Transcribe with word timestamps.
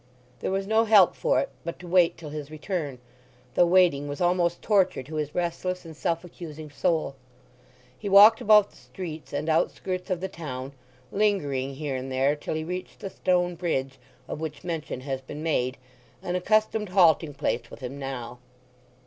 There 0.39 0.49
was 0.49 0.65
no 0.65 0.85
help 0.85 1.13
for 1.13 1.39
it 1.41 1.49
but 1.63 1.77
to 1.77 1.87
wait 1.87 2.17
till 2.17 2.31
his 2.31 2.49
return, 2.49 2.97
though 3.53 3.67
waiting 3.67 4.07
was 4.07 4.19
almost 4.19 4.63
torture 4.63 5.03
to 5.03 5.13
his 5.17 5.35
restless 5.35 5.85
and 5.85 5.95
self 5.95 6.23
accusing 6.23 6.71
soul. 6.71 7.13
He 7.99 8.09
walked 8.09 8.41
about 8.41 8.71
the 8.71 8.77
streets 8.77 9.31
and 9.31 9.47
outskirts 9.47 10.09
of 10.09 10.19
the 10.19 10.27
town, 10.27 10.73
lingering 11.11 11.75
here 11.75 11.95
and 11.95 12.11
there 12.11 12.35
till 12.35 12.55
he 12.55 12.63
reached 12.63 12.99
the 13.01 13.11
stone 13.11 13.53
bridge 13.53 13.99
of 14.27 14.39
which 14.41 14.63
mention 14.63 15.01
has 15.01 15.21
been 15.21 15.43
made, 15.43 15.77
an 16.23 16.35
accustomed 16.35 16.89
halting 16.89 17.35
place 17.35 17.69
with 17.69 17.81
him 17.81 17.99
now. 17.99 18.39